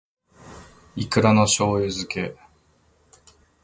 [0.95, 2.35] いくらの醬油漬け